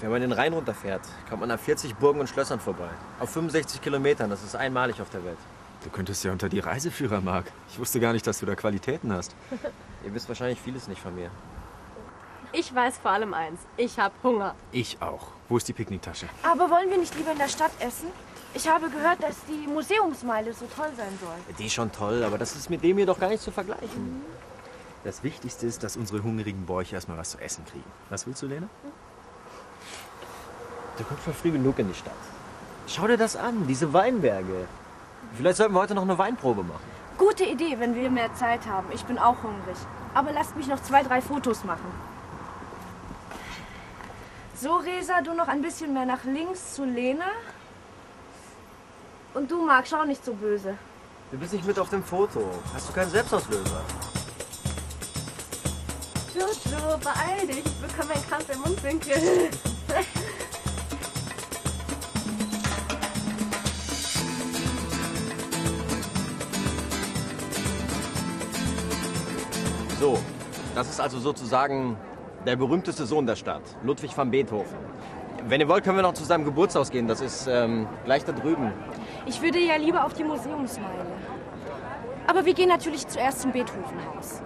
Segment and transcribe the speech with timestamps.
[0.00, 2.88] Wenn man den Rhein runterfährt, kommt man an 40 Burgen und Schlössern vorbei.
[3.18, 5.38] Auf 65 Kilometern, das ist einmalig auf der Welt.
[5.84, 7.46] Du könntest ja unter die Reiseführer, Marc.
[7.70, 9.34] Ich wusste gar nicht, dass du da Qualitäten hast.
[10.04, 11.30] Ihr wisst wahrscheinlich vieles nicht von mir.
[12.52, 13.60] Ich weiß vor allem eins.
[13.76, 14.54] Ich habe Hunger.
[14.72, 15.28] Ich auch.
[15.48, 16.26] Wo ist die Picknicktasche?
[16.42, 18.08] Aber wollen wir nicht lieber in der Stadt essen?
[18.54, 21.56] Ich habe gehört, dass die Museumsmeile so toll sein soll.
[21.58, 24.22] Die ist schon toll, aber das ist mit dem hier doch gar nicht zu vergleichen.
[25.04, 27.90] Das Wichtigste ist, dass unsere hungrigen Bäuche erstmal was zu essen kriegen.
[28.10, 28.68] Was willst du, Lena?
[30.98, 32.12] Du kommst schon früh genug in die Stadt.
[32.86, 34.66] Schau dir das an, diese Weinberge.
[35.34, 36.84] Vielleicht sollten wir heute noch eine Weinprobe machen.
[37.16, 38.88] Gute Idee, wenn wir mehr Zeit haben.
[38.92, 39.76] Ich bin auch hungrig.
[40.12, 41.90] Aber lasst mich noch zwei, drei Fotos machen.
[44.56, 47.30] So, Resa, du noch ein bisschen mehr nach links zu Lena.
[49.32, 50.76] Und du, Marc, schau nicht so böse.
[51.30, 52.50] Du bist nicht mit auf dem Foto.
[52.74, 53.80] Hast du keinen Selbstauslöser?
[56.40, 57.58] Jojo, beeil dich.
[57.58, 59.50] Ich bekomme einen Krampf im Mundwinkel.
[70.00, 70.18] So,
[70.74, 71.98] das ist also sozusagen
[72.46, 74.78] der berühmteste Sohn der Stadt, Ludwig van Beethoven.
[75.46, 77.06] Wenn ihr wollt, können wir noch zu seinem Geburtshaus gehen.
[77.06, 78.72] Das ist ähm, gleich da drüben.
[79.26, 81.04] Ich würde ja lieber auf die Museumsmeile.
[82.26, 84.40] Aber wir gehen natürlich zuerst zum Beethovenhaus.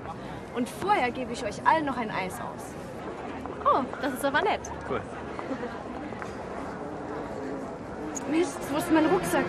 [0.54, 2.74] Und vorher gebe ich euch allen noch ein Eis aus.
[3.64, 4.60] Oh, das ist aber nett.
[4.88, 5.00] Cool.
[8.30, 9.44] Mist, wo ist mein Rucksack?